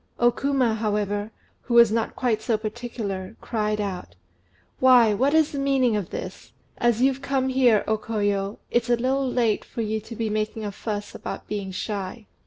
O 0.17 0.31
Kuma, 0.31 0.73
however, 0.73 1.29
who 1.65 1.75
was 1.75 1.91
not 1.91 2.15
quite 2.15 2.41
so 2.41 2.57
particular, 2.57 3.35
cried 3.39 3.79
out 3.79 4.15
"Why, 4.79 5.13
what 5.13 5.35
is 5.35 5.51
the 5.51 5.59
meaning 5.59 5.95
of 5.95 6.09
this? 6.09 6.53
As 6.79 7.03
you've 7.03 7.21
come 7.21 7.49
here, 7.49 7.83
O 7.85 7.99
Koyo, 7.99 8.57
it's 8.71 8.89
a 8.89 8.95
little 8.95 9.31
late 9.31 9.63
for 9.63 9.83
you 9.83 9.99
to 9.99 10.15
be 10.15 10.27
making 10.27 10.65
a 10.65 10.71
fuss 10.71 11.13
about 11.13 11.47
being 11.47 11.69
shy. 11.69 12.25